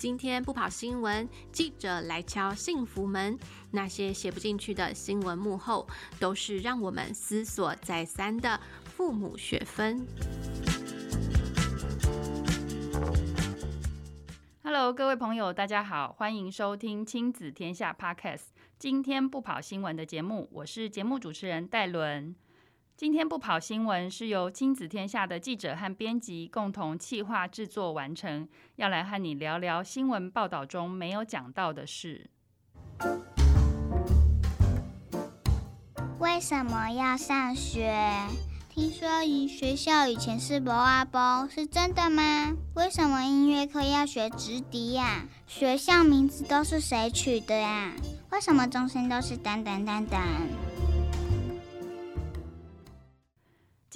[0.00, 3.38] 今天不跑新闻，记者来敲幸福门。
[3.70, 5.86] 那些写不进去的新闻幕后，
[6.18, 10.06] 都是让我们思索再三的父母学分。
[14.62, 18.44] Hello，各位朋友，大家好，欢迎收听亲子天下 Podcast。
[18.78, 22.34] 今天不跑新闻的节目，我是节目主持人戴伦。
[23.00, 32.28] 今天不跑新闻是由亲子天下的记者和编辑共同企划制作完成，要来和你聊聊新闻报道中没有讲到的事。
[36.18, 37.90] 为什么要上学？
[38.68, 42.54] 听说以学校以前是博阿包，是真的吗？
[42.74, 45.24] 为什么音乐课要学直笛呀？
[45.46, 47.94] 学校名字都是谁取的呀？
[48.30, 50.18] 为什么钟声都是噔噔噔噔？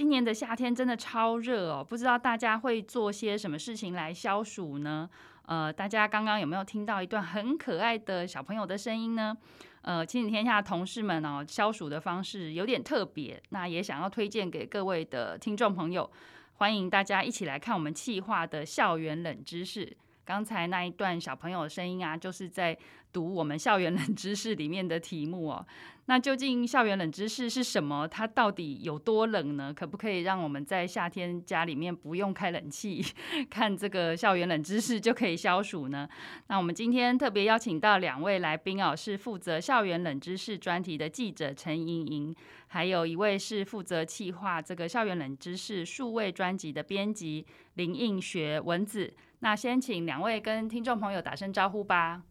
[0.04, 5.08] 今年的夏天真的超热哦，不知道大家会做些什么事情来消暑呢？
[5.46, 9.34] 呃，大家刚刚有没有听到一段很可爱的小朋友的声音呢？
[9.80, 16.11] 呃，亲子天下同事们哦，消暑的方式有点特别，那也想要推荐给各位的听众朋友，
[16.56, 19.96] 欢迎大家一起来看我们企划的校园冷知识。
[20.25, 22.77] 刚才那一段小朋友的声音啊，就是在
[23.12, 25.67] 读我们校园冷知识里面的题目哦。
[26.06, 28.06] 那究竟校园冷知识是什么？
[28.06, 29.72] 它到底有多冷呢？
[29.72, 33.02] 可不可以让我们在夏天家里面不用开冷气，
[33.48, 36.06] 看这个校园冷知识就可以消暑呢？
[36.48, 42.34] 那我们今天特别邀请到两位来宾哦，是负责校园冷知识专题的记者陈莹莹，
[42.67, 49.14] 还有一位是负责企划这个校园冷知识数位专辑的编辑林映学文子。
[49.45, 52.23] 那先请两位跟听众朋友打声招呼吧。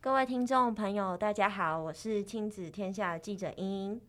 [0.00, 4.00] 各位听众朋友，大家好，我是亲子天下的记者英英。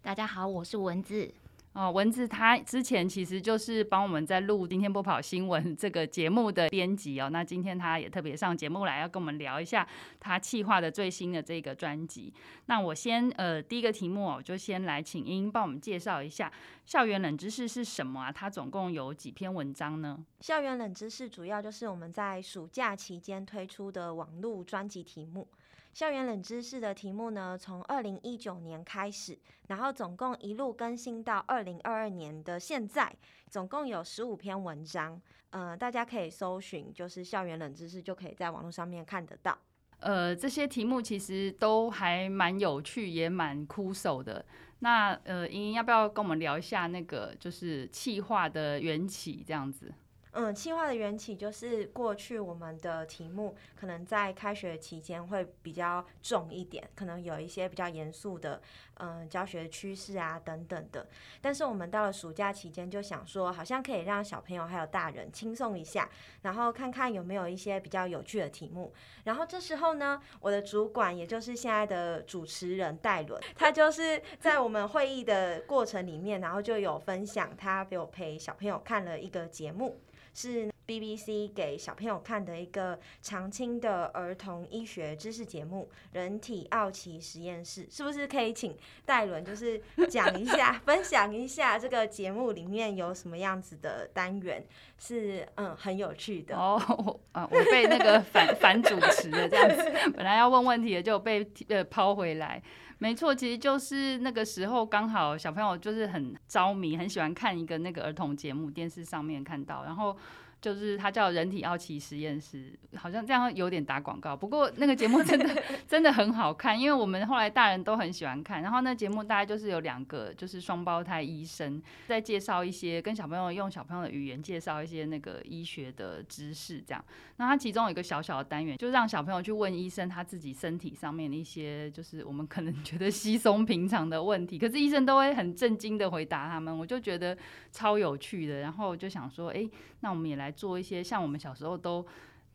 [0.00, 1.30] 大家好，我是文字。
[1.78, 7.30] 哦，文字他之前其实就是帮我们在录《今天不跑新闻》这个节目的编辑哦。
[7.30, 9.86] 那今天他也特别上节目来，要跟我们聊一下
[10.18, 12.34] 他企划的最新的这个专辑。
[12.66, 16.52] 那我先呃第一个题目哦，就先来请英英帮我们介绍一下
[16.84, 18.32] 校园冷知识是什么啊？
[18.32, 20.18] 它总共有几篇文章呢？
[20.40, 25.46] 校园冷知识主要就是我们在暑假期间推出的网络专辑题目。
[25.92, 33.12] 校园冷知识的题目呢，从二零一九年开始，然后总共一路更新到二零二二年的现在，
[33.50, 35.20] 总共有十五篇文章。
[35.50, 39.58] 呃，大家可以搜寻，就是校园冷知识，就可以在网络上面看得到。
[40.00, 44.44] 呃，这些题目其实都还蛮有趣，也蛮酷手的。
[44.80, 49.92] 那呃，莹莹要不要跟我们聊一下那个就是气化的缘起这样子？
[50.32, 58.60] 嗯，企划的缘起就是过去我们的题目可能在开学期间会比较重一点，可能有一些比较严肃的
[58.96, 61.08] 嗯教学趋势啊等等的。
[61.40, 66.08] 但是我们到了暑假期间就想说，好像可以让小朋友还有大人轻松一下，
[66.42, 68.92] 然后看看有没有一些比较有趣的题目。
[69.24, 79.98] 然后这时候呢，我的主管也就是现在的主持人戴伦，他就是在我们会议的过程里面，然后就有分享他给我陪小朋友看了一个节目。
[80.34, 89.78] 是 BBC 给小朋友看的一个常青的儿童医学知识节目《人体奥奇实验室》，是不是可以请戴伦就是
[90.08, 94.66] 讲一下、分享一下这个节目里面有什么样子的单元？
[94.98, 96.80] 是嗯，很有趣的哦。
[97.32, 102.62] 啊，我被那个反反主持的这样子，本来要问问题的就被呃抛回来。
[102.96, 110.16] 没错，其实就是那个时候刚好小朋友就是很着迷，很喜欢看一个那个儿童节目，电视上面看到，然后。
[110.60, 114.36] 就是它叫人体奥奇实验室，好像这样有点打广告。
[114.36, 118.60] 不过那个节目真的 真的很好看，因为我们后来大人都很喜欢看。
[118.60, 127.04] 然后那节目大概就是有两个，就是双胞胎医生在介绍一些跟小朋友用小朋友的语言介绍一些那个医学的知识，这样。
[127.36, 136.76] 那它其中有一个小小的单元，就让小朋友去问医生他自己身体上面的一些，就是我们可能觉得稀松平常的问题，可是医生都会很震惊的回答他们。
[136.76, 137.38] 我就觉得
[137.70, 139.64] 超有趣的，然后我就想说，哎，
[140.00, 140.47] 那我们也来。
[140.50, 142.04] 做一些像我们小时候都，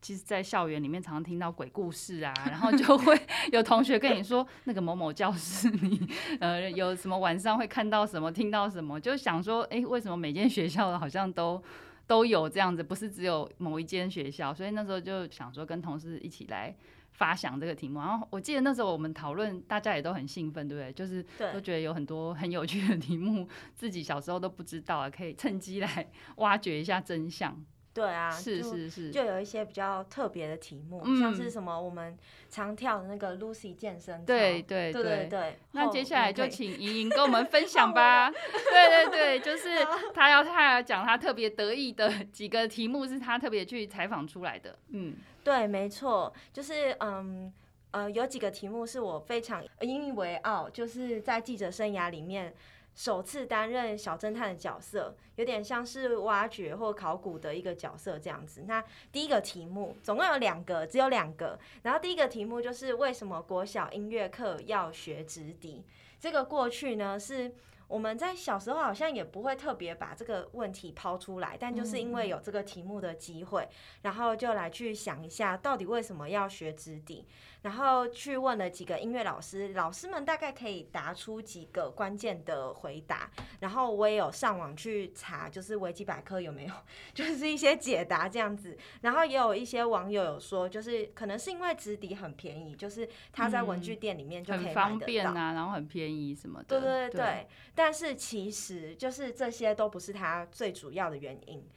[0.02, 3.18] 其实，在校园里面常常听到鬼故事啊，然后就会
[3.54, 6.06] 有同学跟你说，那个某某教室里，
[6.42, 11.64] 呃，有什么晚上会看到什么，听到什么，就想说，哎，为什么每间学校好像都
[12.06, 14.54] 都有这样子，不是只有某一间学校？
[14.54, 16.76] 所以那时候就想说，跟同事一起来
[17.14, 18.00] 发想这个题目。
[18.02, 20.92] 然后我记得那时候我们讨论，大家也都很兴奋，对不对？
[20.92, 27.58] 就是都觉得有很多很有趣的题目，自己小时候都不知道啊，可以趁机来挖掘一下真相。
[27.94, 32.18] 对啊，是是是，就有一些比较特别的题目，嗯、像是什么我们
[32.50, 35.60] 常跳的那个 Lucy 健身操，对对对对对。
[35.74, 38.32] 那接下来就请 莹莹跟我们分享吧。
[38.32, 39.70] 对对对，就是
[40.14, 44.76] 她要她要讲她特别得意的几个题目，是她特别去采访出来的。
[44.90, 47.54] 嗯，对，没错，就是嗯
[47.92, 52.56] 呃，有几个题目是我非常引以为傲，就是在记者生涯里面。
[52.96, 58.64] 首次担任小侦探的角色，有点像是挖掘或考古的一个角色这样子。
[58.68, 61.60] 那第一个题目总共有两个，只有两个。
[61.82, 65.84] 然后第一个题目就是为什么国小音乐课要学直笛？
[66.20, 67.54] 这个过去呢是。
[67.94, 73.70] 我们在小时候好像也不会特别把这个问题抛出来，但就是因为有这个题目的机会，
[74.02, 77.28] 然后就来去想一下，到底为什么要学指笛，
[77.62, 83.30] 然后去问了几个音乐老师，老师们大概可以答出几个关键的回答，
[83.60, 86.74] 然后我也有上网去查，就是维基百科有没有，
[87.14, 97.22] 就是一些解答这样子，然后也有一些网友有说，就是可能是因为直笛很便宜，就是他在文具店里面就可以方便啊，然后很便宜什么的，对对对。
[97.22, 97.48] 对。
[97.76, 101.68] 但是其实就是这些都不是他最主要的原因。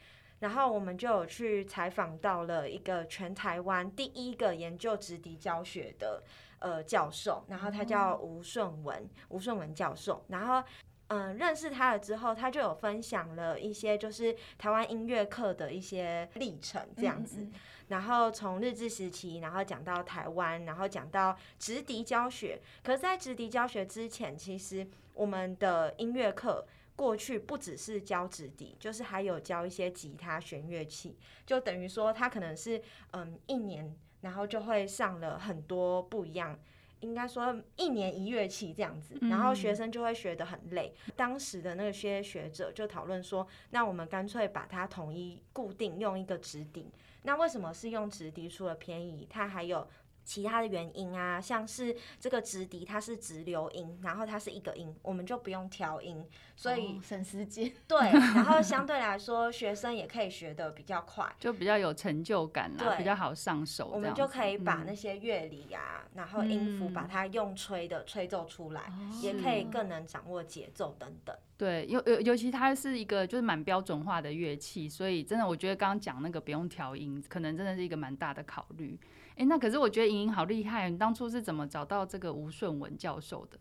[0.41, 6.23] 然后我们就有去采访到了一个全台湾第一个研究直笛教学的
[6.59, 10.23] 呃教授，然后他叫吴顺文，吴顺文教授。
[10.29, 10.63] 然后
[11.09, 17.49] 嗯，认识他了之后，他就有分享了一些就是台湾音乐课的一些历程这样子。
[17.89, 22.61] 然后从日治时期，然后讲到台湾，然后讲到直笛教学。
[22.83, 24.87] 可是，在直笛教学之前，其实
[25.17, 26.65] 我们的音乐课
[26.95, 32.81] 过去不只是教直笛，就是还有教一些吉他弦乐器，就等于说他可能是
[33.13, 36.59] 嗯一年，然后就会上了很多不一样，
[37.01, 40.95] 应该说一年一乐器这样子，然后学生就会学得很累。
[41.17, 46.91] 当时的那些学者就讨论说，那我们干脆把它统一固定用一个直笛。
[47.23, 48.49] 那为什么是用直笛？
[48.49, 49.87] 除了便宜，它还有
[50.27, 56.27] 其他的原因啊，像是这个直笛它是直流音，然后它是一个音，我们就不用调音，
[56.57, 57.73] 所以、哦、省时间。
[57.87, 63.89] 对，然后相对来说，学生也可以学的比较快，就比较有成就感啦，比较好上手。
[63.93, 71.35] 我们就可以把那些乐理啊，嗯、然后音符把它用吹的吹奏出来，嗯、也可以更能掌握节奏等等。
[71.57, 78.99] 对，尤尤尤其它是一个就是蛮标准化的乐器，所以真的我觉得刚刚讲那个不用调音，可能真的是一个蛮大的考虑。
[79.37, 83.59] 哎，那可是我觉得莹莹好厉害，你当初是怎么找到这个吴顺文教授的？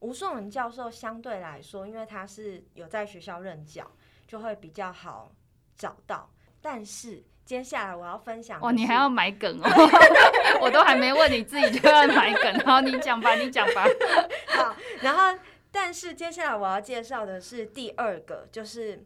[0.00, 3.90] 吴顺文教授相对来说，因为他是有在学校任教，
[4.26, 5.32] 就会比较好
[5.76, 6.30] 找到。
[6.60, 9.68] 但是接下来我要分享哦，你还要买梗哦，
[10.60, 13.84] 我都还没问你自己就要买梗，然后，你讲吧，你讲吧。
[14.48, 15.38] 好，然后。
[15.70, 19.04] 但是接下来我要介绍的是第二个，就是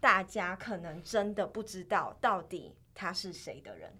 [0.00, 3.92] 大家可能真的不知道到底他是谁的人。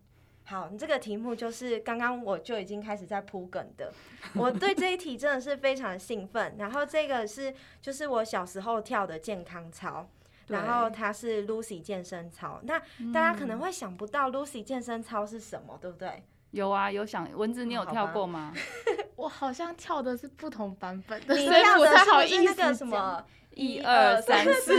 [0.49, 3.93] 好，你这个题目就是刚刚我就已经开始在铺梗的，
[4.35, 6.55] 我对这一题真的是非常兴奋。
[6.59, 10.09] 然后这个是就是我小时候跳的健康操，
[10.47, 12.61] 然后它是 Lucy 健身操。
[12.63, 12.79] 那
[13.13, 16.23] 大家可能会想不到 Lucy 健身操是什么，对不对？
[16.53, 18.55] 有啊，有想文字，你有跳过吗？
[19.17, 23.23] 我好像跳的是不同版本的，你跳的是不是那个什么
[23.59, 24.73] 一二三四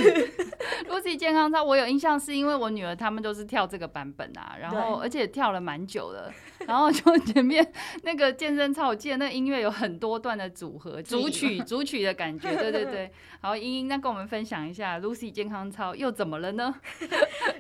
[0.88, 6.32] ？Lucy 健康操，我有印象，是因为我女儿他们都是跳这个版本啊，然后而且跳了蛮久了，
[6.66, 7.74] 然后就 前面
[8.04, 13.12] 那个健身操，我记得那音乐有很多段的组合，组曲 组曲的感觉，对对对。
[13.42, 16.74] 好，英英，那跟我们分享一下 Lucy 健康操又怎么了呢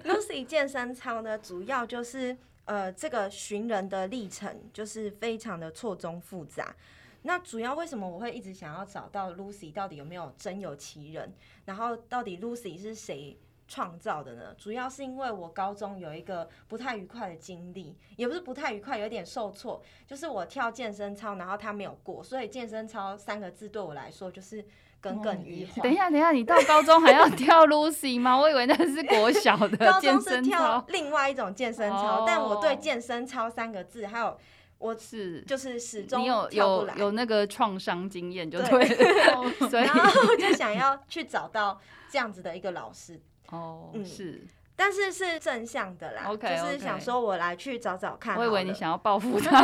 [0.05, 2.38] ？Lucy 健身操呢，主要就是。
[2.65, 6.75] 呃，这个寻人的历程就是非常的错综复杂。
[7.24, 11.34] 那主要为什么我会一直想要找到 Lucy 到底有没有真有其人？
[11.66, 14.56] 然后到底 Lucy 是谁创造的呢？
[14.58, 19.82] 主要是因为我高中有一个不太愉快的经历，也不是不太愉快，有点受挫。
[20.08, 24.66] 就是我跳健身操，然后他没有过，所以健身操三个字对我来说就是。
[25.02, 25.82] 耿耿于怀。
[25.82, 28.38] 等一下，等一下，你到高中还要跳 Lucy 吗？
[28.38, 30.02] 我以为那是国小的健身操。
[30.02, 34.38] 高中是跳另外一种健身操，但我对健身操三个字，还有
[34.79, 43.19] 我是就是始终你有有有那个创伤经验就对了， 所以然后我就想要去找到这样子的一个老师。
[43.51, 44.41] 哦，嗯，是。
[44.75, 46.63] 但是是正向的啦，okay, okay.
[46.63, 48.38] 就是想说我来去找找看。
[48.38, 49.62] 我以为你想要报复 他。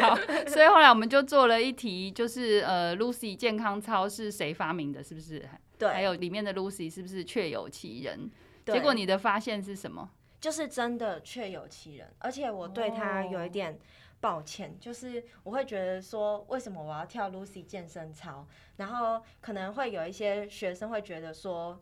[0.00, 0.16] 好，
[0.48, 5.04] 所以后来我们就做了一题，就是呃，Lucy 健康操是谁发明的？
[5.04, 5.48] 是不是？
[5.78, 5.88] 对。
[5.88, 8.28] 还有里面的 Lucy 是不是确有其人？
[8.64, 8.74] 对。
[8.74, 10.10] 结果你的发现是什么？
[10.42, 13.78] 就是真的确有其人，而且我对他有一点
[14.20, 14.80] 抱歉，oh.
[14.80, 18.44] 就是我会觉得说，为什么我要跳 Lucy 健身操？
[18.76, 21.80] 然后可能会有一些学生会觉得说，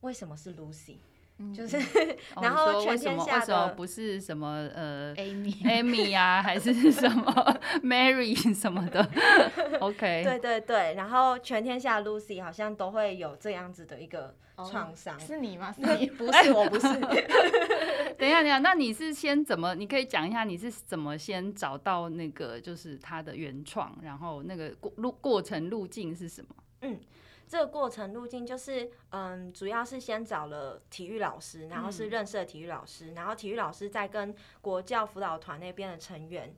[0.00, 0.96] 为什么是 Lucy？
[1.54, 1.76] 就是、
[2.34, 7.32] 哦、 然后全为什么天下为什么的不是什么呃 Amy Amy 啊，还是 什么
[7.82, 9.08] Mary 什么的
[9.80, 15.18] ？OK，对对对，然后全天下 Lucy 好像都会有这样子的一个创伤。
[15.20, 15.72] 是你吗？
[15.76, 16.06] 是你？
[16.06, 16.88] 不是，我不是。
[18.18, 19.74] 等一下，等一下，那你是先怎么？
[19.74, 26.54] 你可以讲一下你是怎么先找到那个就是他的原创，然后那个过路过程路径是什么？
[26.82, 26.98] 嗯。
[27.48, 36.54] 这个过程路径就是，嗯，主要是先找了体育老师，然后是认识的体育老师，然后体育老师再跟国教辅导团那边的成员。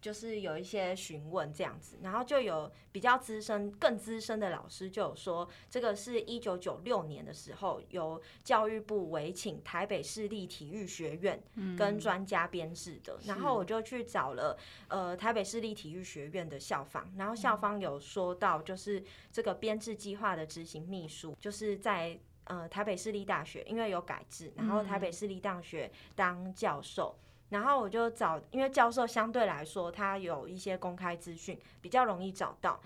[0.00, 11.42] 就是有一些询问这样子，然后就有比较资深、更资深的老师就有说，这个是一九九六年的时候由教育部委请台北市立体育学院
[11.76, 14.56] 跟专家编制的，然后我就去找了
[14.88, 27.16] 呃台北市立体育学院的校方，然后校方有说到，就是这个编制计划的执行秘书就是在呃台北市立大学，因为有改制，然后台北市立大学当教授。
[27.50, 32.80] 然后我就找，因为教授相对来说他有一些公开资讯，比较容易找到。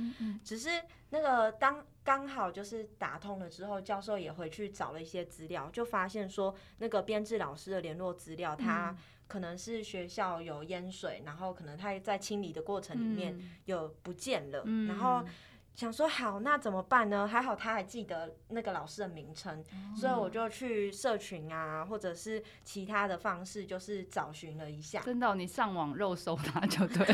[0.45, 0.69] 只是
[1.11, 8.95] 那个当刚好就是打通了之后，教授也回去找了一些资料，就发现说那个编制老师的联络资料，他
[9.27, 15.25] 可能是学校有淹水，然后可能他在清理的过程里面有不见了，然后。
[15.81, 17.27] 想说好，那怎么办呢？
[17.27, 25.01] 还好他还记得那个老师的名称，嗯、所以我就去社群啊，或者是其他的方式，就是找寻了一下。
[25.01, 27.07] 真的、哦，你上网肉搜他就对。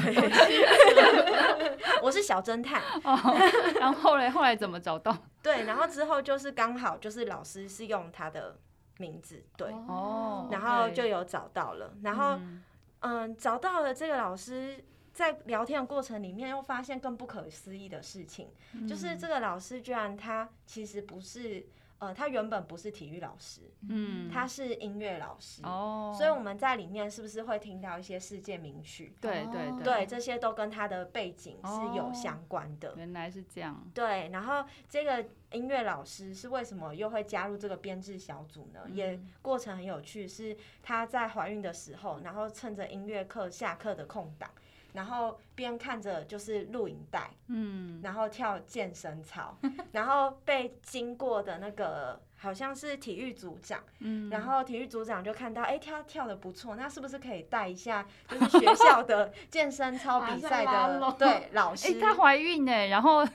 [2.02, 2.82] 我是小侦探。
[3.04, 3.38] 哦，
[3.78, 5.16] 然后后来后来怎么找到？
[5.40, 8.58] 对，然后之后就是刚好就是老师是用他的
[8.98, 12.64] 名字，对，哦，然后就有找到了，然后嗯，
[12.98, 14.84] 嗯，找到了这个老师。
[15.16, 29.14] 在聊天的过程里面，又发现更不可思议的事情，嗯、就是这个老师居然他其实不是，呃，他原本不是体育老师，嗯，他是音乐老师，哦，所以我们在里面是不是会听到一些世界名曲？
[29.18, 32.90] 对对对，对，这些都跟他的背景是有相关的。
[32.90, 33.90] 哦、原来是这样。
[33.94, 38.80] 对，然后这个音乐老师是为什么又会加入这个编制小组呢？
[38.84, 44.50] 嗯、也过程很有趣，是他在怀孕的时候，然后趁着音乐课下课的空档。
[44.96, 49.56] 然后边看着就是录影带，嗯，然后跳健身操，
[49.92, 52.20] 然后被经过的那个。
[52.38, 61.88] 好像是体育组长，嗯，然后体育组长就看到，哎、欸，跳跳的不错，那是不是可以带一下，就是学校的健身操比赛的对老师？
[61.88, 63.32] 哎、欸，她怀孕呢，然后 体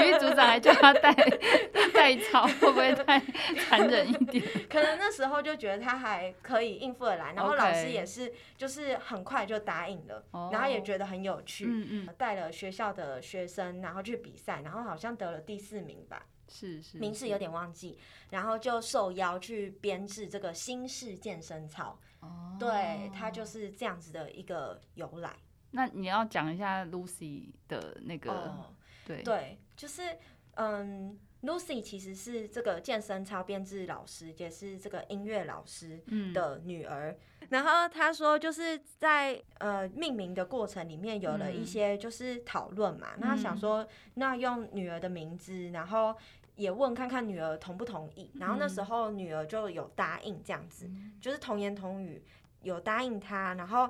[0.00, 1.12] 育组长还叫她带
[1.92, 3.20] 带操，会不会太
[3.68, 4.44] 残忍一点？
[4.70, 10.52] 可能那时候就觉得她还可以应付得来，然后老师也是，就是很快就答应了，Okay.
[10.52, 16.22] 然后也觉得很有趣，嗯嗯，带了学校的学生，然后去比赛，然后好像得了第四名吧。
[16.50, 17.96] 是是，名字有点忘记，
[18.30, 25.34] 然后就受邀去编制这个新式健身操，哦，对，它就是这样子的一个由来。
[25.70, 28.74] 那你要讲一下 Lucy 的那个，哦、
[29.06, 30.02] 对对，就是
[30.54, 36.02] 嗯，Lucy 其实是这个健身操编制老师，也是这个音乐老师
[36.34, 37.16] 的女儿。
[37.38, 46.16] 嗯、然后他说，就是在呃命名的过程里面有了一些就是讨论嘛，那、想说，那用女儿的名字，然后。
[46.60, 52.22] 也问看看女儿同不同意，然后那时候女儿就有答应这样子，嗯、就是童言童语
[52.60, 53.88] 有答应他，然后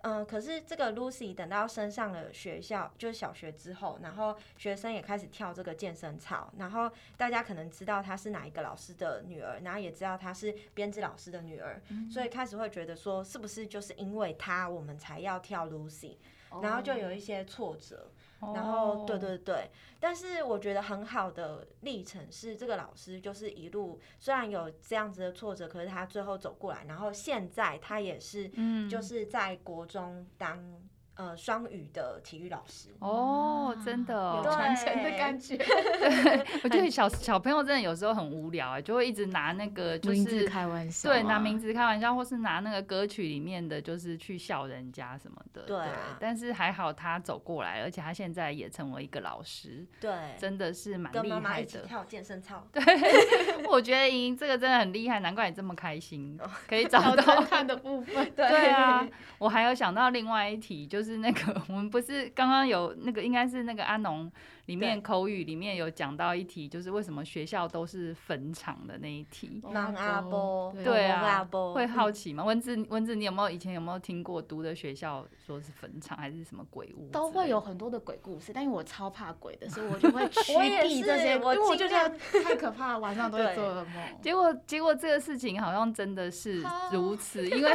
[0.00, 16.16] 嗯、呃，可是这个 Lucy 等到升上了学校，就是小学之后，然后学生也开始跳这个健身操，然后大家可能知道她是哪一个老师的女儿，然后也知道她是编制老师的女儿，嗯、所以开始会觉得说，是不是就是因为她我们才要跳 Lucy，
[16.60, 18.10] 然后就有一些挫折。
[18.40, 28.48] 然后，对对对，但是我觉得很好的历程是这个老师就是一路虽然有这样子的挫折，可是他最后走过来，然后现在他也是，
[28.88, 30.58] 就是在国中当。
[31.18, 35.56] 呃，双语的体育老师哦，真的有传承的感觉。
[35.56, 45.62] 对， 我觉得小小朋友真的有时候很无聊啊，就会一直拿那个就是名字开玩笑，对，拿名字开玩笑，或是拿那个歌曲里面的就是去笑人家什么的。
[45.62, 45.76] 对，
[46.20, 49.84] 但是还好他走过来，而且他现在也成为一个老师。
[50.00, 51.28] 对，真的是蛮厉害的。
[51.28, 52.64] 跟妈妈一起跳健身操。
[52.70, 52.80] 对，
[53.68, 58.30] 我觉得莹莹这个真的很厉害，难怪你这么开心，可以找到看的部分。
[58.36, 59.04] 对啊，
[59.38, 61.07] 我还有想到另外一题就是。
[61.08, 64.30] 是那个， 我们不是刚刚有那个，应该是那个阿农
[64.68, 69.62] 里面口语里面有讲到一题，就是为什么学校都是坟场的那一题。
[69.64, 72.44] 芒阿波，对啊，阿波会好奇吗？
[72.44, 77.08] 文字文字，你有没有以前有没有听过读的学校说是坟场还是什么鬼屋？
[77.10, 81.38] 都会有很多的鬼故事，但因为我超怕鬼的，所以我就会 趋避这些。
[81.38, 83.86] 我因为我就觉得太可怕了，晚上都会 做噩梦。
[84.20, 87.72] 结果结果这个事情好像真的是如此，因为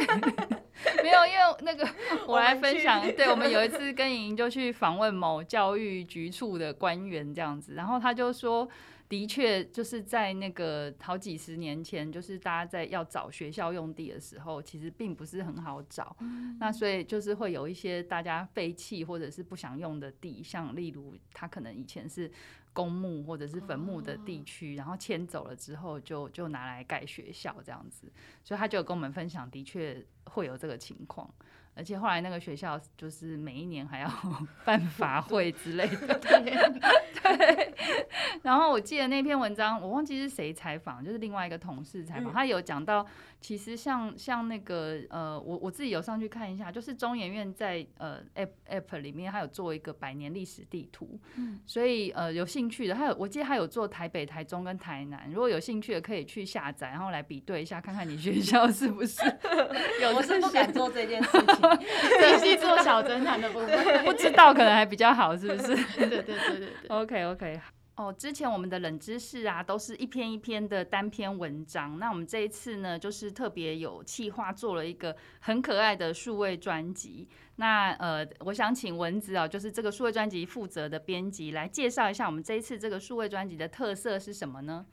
[1.02, 1.88] 没有因为那个
[2.28, 8.68] 我来分享，对，我们有一次 跟莹莹就去访问某教育局处的官员这样子，然后他就说。
[9.06, 16.16] 的确，就是在那个好几十年前，就是大家在要找学校用地的时候，其实并不是很好找。
[16.20, 22.32] 嗯、那所以就是会有一些大家废弃或者是不想用的地，像例如他可能以前是
[22.72, 28.10] 公墓或者是坟墓的地区，然后迁走了之后就就拿来盖学校这样子。
[28.42, 31.32] 所以他就跟我们分享，的确会有这个情况。
[31.76, 34.10] 而且后来那个学校就是每一年还要
[34.64, 36.20] 办法会之类的，
[37.24, 37.74] 对。
[38.42, 43.06] 然后我记得那篇文章，我忘记是谁采访，就是另外一个同事采访，他有讲到，
[43.40, 59.22] 其实像像那个呃，我我自己有上去看一下，就是中研院在呃 App App 里面，他有做一个百年历史地图，嗯所以呃有兴趣的，他有我记得他有做台北、台中跟台南，如果有兴趣的可以去下载，然后来比对一下，看看你学校是不是
[60.00, 60.14] 有。
[60.14, 61.46] 我是不敢做这件事情。
[62.20, 65.74] 仔细做小侦探的部分，不知道可能还比较好，是不是？
[65.74, 66.70] 对对对对对。
[66.86, 67.60] OK OK。
[67.96, 71.96] 哦，之前我们的冷知识啊，都是一篇一篇的单篇文章。
[72.00, 77.28] 那我们这一次呢，就是特别有企划做了一个很可爱的数位专辑。
[77.54, 84.84] 那呃，我想请文子啊，就是这个数位专辑负责的编辑来介绍一下我们这一次这个数位专辑的特色是什么呢？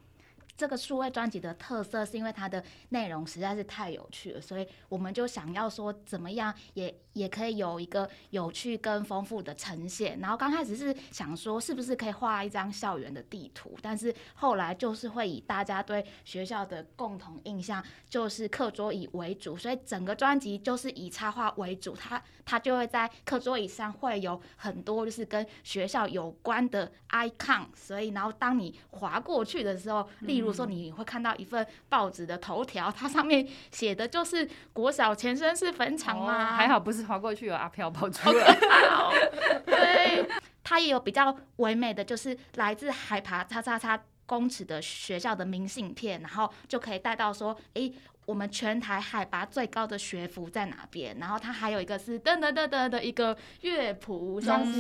[0.62, 10.20] 这个数位专辑的特色是因为它的内容实在是太有趣了，所以我们就想要说怎么样也也可以有一个有趣跟丰富的呈现。
[10.20, 21.96] 然后刚开始是想说是不是可以画一张校园的地图，但是后来就是会以大家对学校的共同印象就是课桌椅为主，所以整个专辑就是以插画为主。
[21.96, 30.51] 它它就会在课桌椅上会有很多就是跟学校有关的 icon，所以然后当你滑过去的时候，例如。
[30.54, 36.54] 说你会看到一份报纸的头条，它 上面写的就是国小前身是坟场吗？
[36.56, 38.58] 还好不是滑过去有阿飘跑出来。
[39.66, 40.28] 对，
[40.64, 44.02] 它也有比较唯美的，就是来自海拔叉叉叉
[44.32, 47.94] 公尺的学校的明信片，然后就可以带到说，诶。
[48.28, 51.18] 我们全台海拔最高的学府在哪边？
[51.20, 54.80] 然后它还有一个是噔噔噔噔的一个乐谱，像是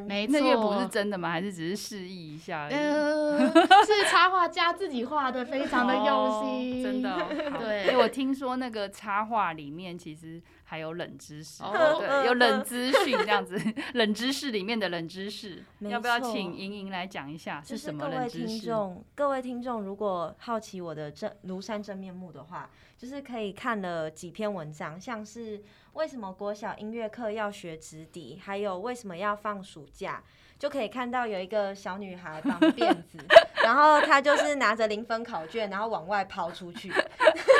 [0.00, 1.30] 没错，那乐谱是真的吗？
[1.30, 2.66] 还是只是示意一下？
[2.68, 3.48] 呃，
[3.86, 7.28] 是插画家自己画的，非常的用心，哦、真的、哦。
[7.62, 13.56] 对，因为我听说那个插画里面其实还有冷知识，哦、对，有冷资讯这样子，
[13.94, 18.44] 冷知识里面的冷知识，要不要请莹莹来讲一下是什么冷知识？
[18.46, 22.70] 就是、各位听众，各位听众，如果好奇我的真庐山真面目的话。
[23.00, 25.58] 就是可以看了几篇文章，像是
[25.94, 30.22] 为什么国小音乐课要学直笛，还有为什么要放暑假，
[30.58, 33.16] 就可以看到有一个小女孩绑辫子，
[33.64, 36.92] 然后她就是拿着零分考卷，然后往外抛出去。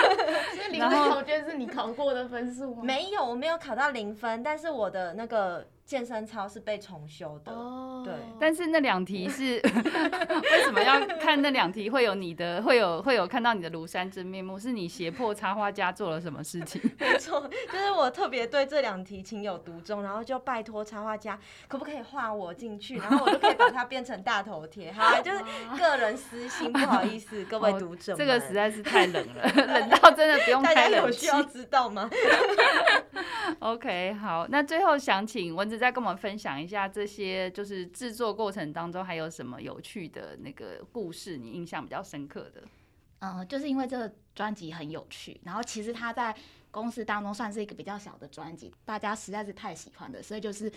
[0.70, 2.82] 零分考卷是你考过的分数吗？
[2.84, 5.66] 没有，我没有考到零分，但是我的那个。
[5.90, 8.04] 健身操是被重修的，oh.
[8.04, 8.14] 对。
[8.38, 11.90] 但是那两题是 为什么要看那两题？
[11.90, 14.56] 会有你的，会有会有看到你的庐山真面目？
[14.56, 16.80] 是你胁迫插画家做了什么事情？
[17.00, 17.40] 没错，
[17.72, 24.92] 就是我特别对这两题情有独钟，然后就拜托插画家可不可以画我进去，然后我就可以把它变成大头贴。
[24.92, 25.40] 好啊，就是
[25.76, 30.94] 个人私心，不好意思，各位读者，这个实在是太冷了， 冷到真的不用开冷气。
[30.94, 32.08] 大家有需要知道吗
[33.58, 35.79] ？OK，好，那最后想请文子。
[35.80, 42.62] 再跟我们分享一下这些，就是制作过程当中还有什么有趣的那个故事，你印象比较深刻的？
[43.18, 46.32] 嗯，就是因为这个专辑很有趣，然后其实它在
[46.70, 50.70] 公司当中算是一个比较小的专辑，大家实在是太喜欢了，所以就是。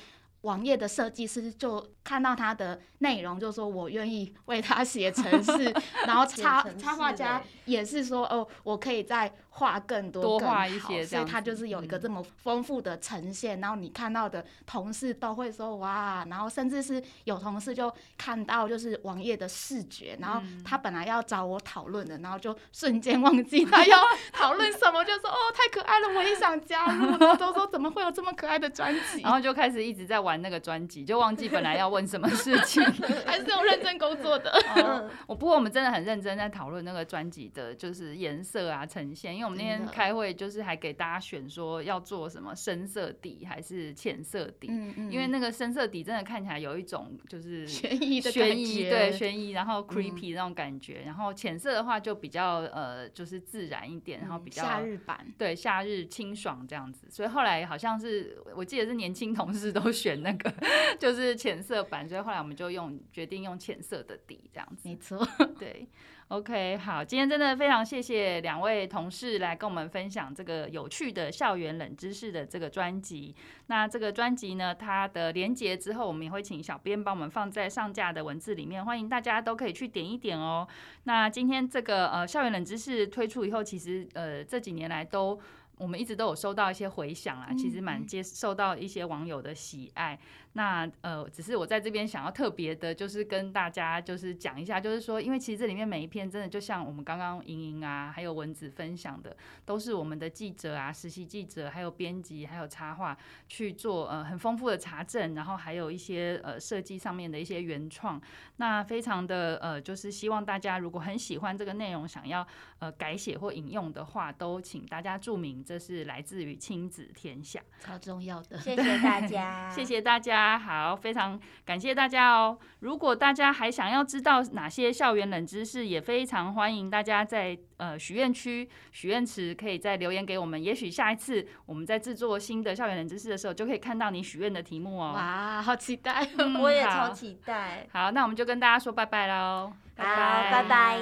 [0.44, 5.74] 网页的设计师就看到它的内容，就说我愿意为他写程式，
[6.06, 13.60] 然后插插画家也是说哦，我可以再画更多，多画一些，所以他就是有一个这么丰富的呈现。
[13.60, 23.98] 然后你看到的同事都会说哇，然后甚至是有同事就看到就是网页的视觉，然后他本来要找我讨论的，然后就瞬间忘记他要
[24.32, 27.18] 讨论什么，就说哦太可爱了，我也想加入。
[27.18, 30.44] 然后都说怎么会有这么可爱的专辑，然后就开始一直在玩。
[30.44, 32.84] 那个专辑，就忘记本来要问什么事情，
[33.26, 34.52] 还是有认真工作的。
[34.76, 60.54] 哦， 我不过我们真的很认真在讨论那个专辑的，就是颜色啊呈现，因为我们那天开会就是还给大家选说要做什么深色底还是浅色底，嗯嗯，因为那个深色底真的看起来有一种就是 悬疑的悬疑，对悬疑，然后 creepy 那种感觉，嗯、然后浅色的话就比较呃就是自然一点，然后比较夏日版，对夏日清爽这样子，所以后来好像是我记得是年轻同事都选那个
[61.00, 65.28] 就是浅色版，所以后来我们就用决定用浅色的底这样子，没错，
[65.60, 65.88] 对。
[66.30, 73.36] OK，好，今天真的非常谢谢两位同事来跟我们分享这个有趣的校园冷知识的这个专辑。
[73.68, 80.68] 那这个专辑呢，它的连接之后，我们也会请小编帮我们放在上架的文字里面，欢迎大家都可以去点一点哦。
[81.04, 85.40] 那今天这个呃校园冷知识推出以后，其实呃这几年来都。
[85.76, 90.18] 我们一直都有收到一些回响啊，其实蛮接受到一些网友的喜爱。
[90.54, 99.36] 那呃，只是我在这边想要特别的，就是跟大家就是讲一下，就是说，因为其实这里面每一篇真的就像我们刚刚莹莹啊，还有文子分享的，
[99.66, 108.22] 都是我们的记者啊、实习记者，还有编辑，还有插画去做呃很丰富的查证，然后还有一些呃设计上面的一些原创。
[108.58, 112.46] 那非常的呃，就是希望大家如果很喜欢这个内容，想要
[112.80, 115.64] 呃改写或引用的话，都请大家注明。
[115.64, 118.60] 这是来自于亲子天下，超重要的。
[118.60, 122.58] 谢谢大家， 谢谢大家，好，非常感谢大家哦。
[122.80, 130.62] 如果大家还想要知道哪些校园冷知识，也非常欢迎大家在呃许愿区、许愿池可以再留言给我们。
[130.62, 135.14] 也许下一次我们在制作新的校园冷知识的时候，就可以看到你许愿的题目哦。
[135.16, 137.88] 哇，好期待，嗯、 我也超期待。
[137.92, 141.00] 好，那我们就跟大家说拜拜喽，拜拜，拜拜。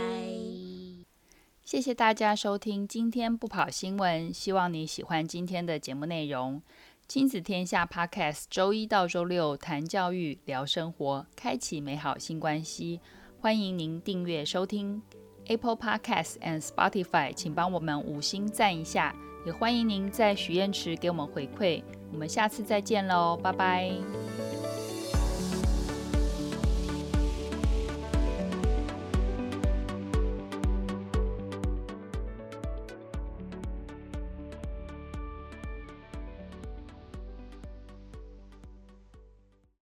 [1.63, 6.61] 谢谢大家收听今天不跑新闻，希望你喜欢今天的节目内容。
[7.13, 13.01] 亲子天下 Podcast 周一到周六谈教育、聊生活，开启美好新关系。
[13.41, 15.01] 欢迎您订阅收听
[15.47, 19.13] Apple Podcasts and Spotify，请帮我们五星赞一下。
[19.45, 21.83] 也欢迎您在许愿池给我们回馈。
[22.13, 23.91] 我们下次再见喽，拜拜。